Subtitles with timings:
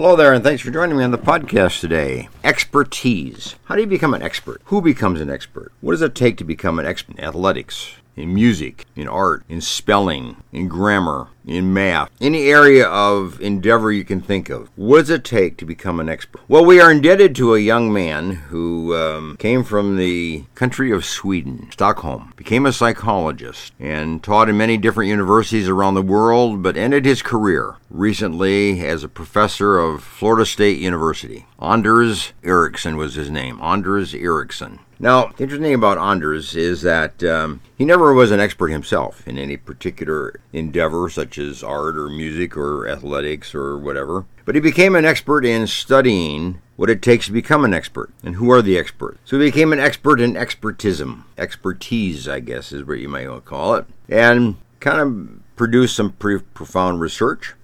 [0.00, 2.30] Hello there, and thanks for joining me on the podcast today.
[2.42, 3.56] Expertise.
[3.64, 4.62] How do you become an expert?
[4.64, 5.72] Who becomes an expert?
[5.82, 9.60] What does it take to become an expert in athletics, in music, in art, in
[9.60, 14.70] spelling, in grammar, in math, any area of endeavor you can think of.
[14.76, 16.42] What does it take to become an expert?
[16.48, 21.04] Well, we are indebted to a young man who um, came from the country of
[21.04, 26.76] Sweden, Stockholm, became a psychologist, and taught in many different universities around the world, but
[26.76, 31.46] ended his career recently as a professor of Florida State University.
[31.60, 33.60] Anders Ericsson was his name.
[33.60, 34.78] Anders Ericsson.
[35.02, 39.26] Now, the interesting thing about Anders is that um, he never was an expert himself
[39.26, 44.26] in any particular endeavor, such as art or music or athletics or whatever.
[44.44, 48.36] But he became an expert in studying what it takes to become an expert and
[48.36, 49.18] who are the experts.
[49.24, 51.24] So he became an expert in expertism.
[51.36, 53.86] Expertise, I guess, is what you might call it.
[54.08, 57.54] And kind of produced some pretty profound research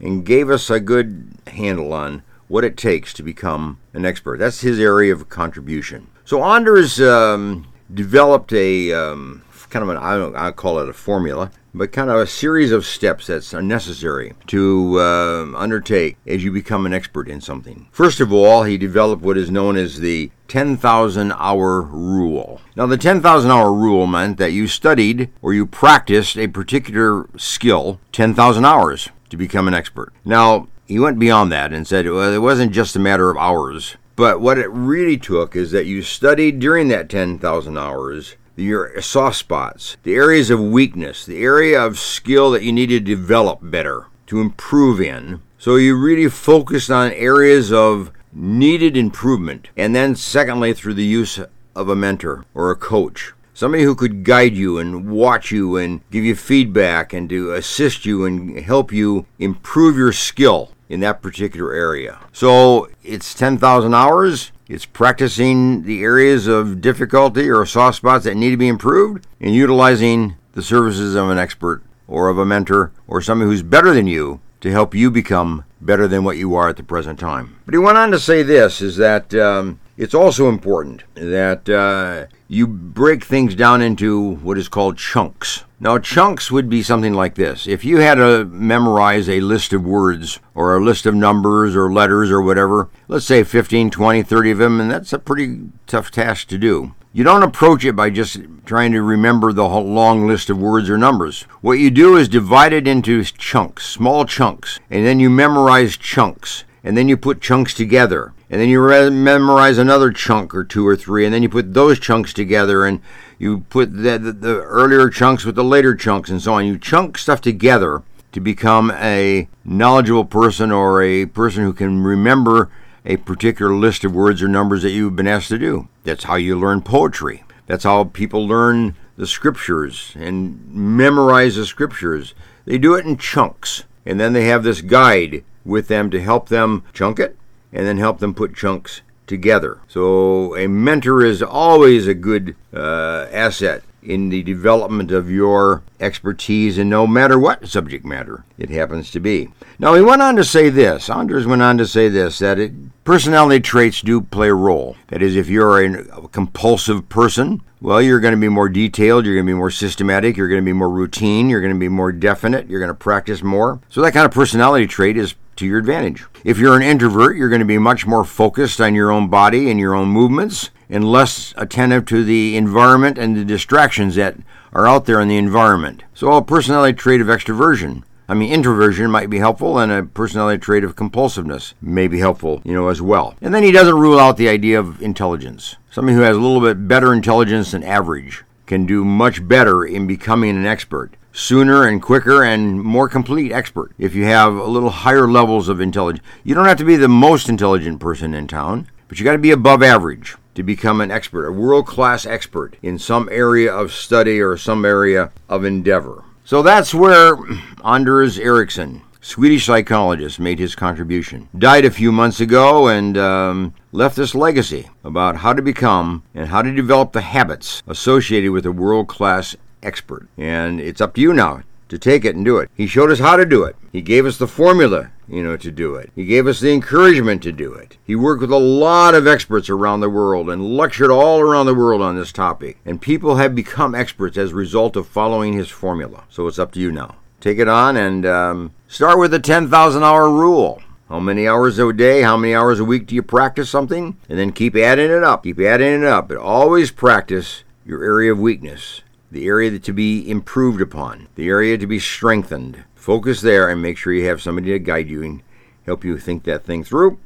[0.00, 4.38] and gave us a good handle on what it takes to become an expert.
[4.38, 6.08] That's his area of contribution.
[6.24, 10.92] So Anders um, developed a um, kind of an I don't I call it a
[10.92, 16.52] formula, but kind of a series of steps that's necessary to uh, undertake as you
[16.52, 17.88] become an expert in something.
[17.90, 22.60] First of all, he developed what is known as the 10,000 hour rule.
[22.76, 27.98] Now, the 10,000 hour rule meant that you studied or you practiced a particular skill
[28.12, 30.12] 10,000 hours to become an expert.
[30.24, 33.96] Now, he went beyond that and said well, it wasn't just a matter of hours,
[34.14, 39.36] but what it really took is that you studied during that 10,000 hours your soft
[39.36, 44.06] spots, the areas of weakness, the area of skill that you need to develop better,
[44.26, 45.40] to improve in.
[45.58, 49.68] So you really focused on areas of needed improvement.
[49.76, 51.38] And then, secondly, through the use
[51.74, 53.32] of a mentor or a coach.
[53.54, 58.06] Somebody who could guide you and watch you and give you feedback and to assist
[58.06, 62.18] you and help you improve your skill in that particular area.
[62.32, 64.51] So it's 10,000 hours.
[64.72, 69.54] It's practicing the areas of difficulty or soft spots that need to be improved and
[69.54, 74.06] utilizing the services of an expert or of a mentor or somebody who's better than
[74.06, 77.58] you to help you become better than what you are at the present time.
[77.66, 82.34] But he went on to say this is that um, it's also important that uh,
[82.52, 85.64] you break things down into what is called chunks.
[85.80, 87.66] Now, chunks would be something like this.
[87.66, 91.90] If you had to memorize a list of words or a list of numbers or
[91.90, 96.10] letters or whatever, let's say 15, 20, 30 of them, and that's a pretty tough
[96.10, 96.94] task to do.
[97.14, 100.90] You don't approach it by just trying to remember the whole long list of words
[100.90, 101.44] or numbers.
[101.62, 106.64] What you do is divide it into chunks, small chunks, and then you memorize chunks,
[106.84, 110.86] and then you put chunks together and then you re- memorize another chunk or two
[110.86, 113.00] or three, and then you put those chunks together, and
[113.38, 116.66] you put the, the, the, earlier chunks with the later chunks, and so on.
[116.66, 118.02] You chunk stuff together
[118.32, 122.68] to become a knowledgeable person or a person who can remember
[123.06, 125.88] a particular list of words or numbers that you've been asked to do.
[126.04, 127.44] That's how you learn poetry.
[127.66, 132.34] That's how people learn the scriptures and memorize the scriptures.
[132.66, 136.50] They do it in chunks, and then they have this guide with them to help
[136.50, 137.38] them chunk it
[137.72, 139.80] and then help them put chunks together.
[139.88, 146.76] So a mentor is always a good uh, asset in the development of your expertise
[146.76, 149.48] and no matter what subject matter it happens to be.
[149.78, 152.72] Now, he went on to say this, Anders went on to say this, that it,
[153.04, 154.96] personality traits do play a role.
[155.08, 159.34] That is, if you're a compulsive person, well, you're going to be more detailed, you're
[159.34, 161.88] going to be more systematic, you're going to be more routine, you're going to be
[161.88, 163.80] more definite, you're going to practice more.
[163.88, 166.24] So, that kind of personality trait is to your advantage.
[166.44, 169.70] If you're an introvert, you're going to be much more focused on your own body
[169.70, 174.36] and your own movements and less attentive to the environment and the distractions that
[174.72, 176.04] are out there in the environment.
[176.14, 178.04] So, a personality trait of extroversion.
[178.28, 182.62] I mean, introversion might be helpful, and a personality trait of compulsiveness may be helpful,
[182.64, 183.34] you know, as well.
[183.42, 185.76] And then he doesn't rule out the idea of intelligence.
[185.90, 190.06] Somebody who has a little bit better intelligence than average can do much better in
[190.06, 194.90] becoming an expert sooner and quicker and more complete expert if you have a little
[194.90, 196.26] higher levels of intelligence.
[196.44, 199.38] You don't have to be the most intelligent person in town, but you got to
[199.38, 203.92] be above average to become an expert, a world class expert in some area of
[203.92, 206.24] study or some area of endeavor.
[206.44, 207.38] So that's where
[207.84, 211.48] Anders Ericsson, Swedish psychologist, made his contribution.
[211.56, 216.48] Died a few months ago and um, left this legacy about how to become and
[216.48, 220.28] how to develop the habits associated with a world class expert.
[220.36, 222.70] And it's up to you now to take it and do it.
[222.74, 223.76] He showed us how to do it.
[223.92, 226.10] He gave us the formula, you know, to do it.
[226.14, 227.98] He gave us the encouragement to do it.
[228.02, 231.74] He worked with a lot of experts around the world and lectured all around the
[231.74, 232.78] world on this topic.
[232.86, 236.24] And people have become experts as a result of following his formula.
[236.30, 237.16] So it's up to you now.
[237.40, 240.80] Take it on and um, start with the 10,000 hour rule.
[241.10, 244.16] How many hours a day, how many hours a week do you practice something?
[244.30, 245.42] And then keep adding it up.
[245.42, 246.28] Keep adding it up.
[246.28, 249.02] But always practice your area of weakness,
[249.32, 252.84] the area to be improved upon, the area to be strengthened.
[252.94, 255.42] Focus there and make sure you have somebody to guide you and
[255.86, 257.18] help you think that thing through.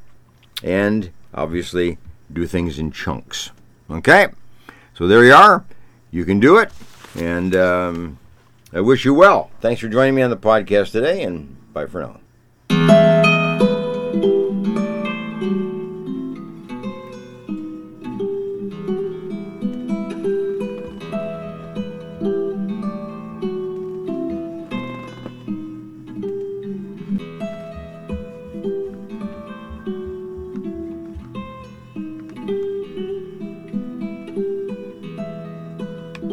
[0.63, 1.99] And obviously,
[2.33, 3.51] do things in chunks.
[3.91, 4.29] Okay?
[4.95, 5.65] So there you are.
[6.11, 6.71] You can do it.
[7.17, 8.19] And um,
[8.73, 9.51] I wish you well.
[9.61, 12.01] Thanks for joining me on the podcast today, and bye for
[12.71, 13.06] now.